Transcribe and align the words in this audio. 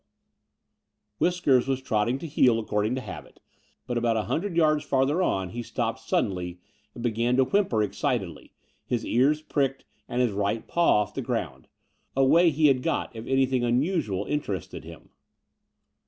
58 1.19 1.19
The 1.19 1.29
Door 1.29 1.29
of 1.29 1.35
the 1.35 1.43
Unreal 1.43 1.59
Whiskers 1.59 1.67
was 1.69 1.87
trotting 1.87 2.17
to 2.17 2.25
heel 2.27 2.57
according 2.59 2.95
to 2.95 3.01
habit; 3.01 3.39
but 3.85 3.99
about 3.99 4.17
a 4.17 4.23
hundred 4.23 4.57
yards 4.57 4.83
farther 4.83 5.21
on 5.21 5.49
he 5.49 5.61
stopped 5.61 5.99
suddenly 5.99 6.59
and 6.95 7.03
began 7.03 7.35
to 7.35 7.43
whimper 7.43 7.83
excitedly, 7.83 8.51
his 8.83 9.05
ears 9.05 9.43
pricked 9.43 9.85
and 10.09 10.19
his 10.23 10.31
right 10.31 10.67
paw 10.67 11.01
off 11.03 11.13
the 11.13 11.21
ground— 11.21 11.67
a. 12.17 12.25
way 12.25 12.49
he 12.49 12.65
had 12.65 12.81
got 12.81 13.15
if 13.15 13.27
anything 13.27 13.63
unusual 13.63 14.25
interested 14.25 14.83
him. 14.83 15.11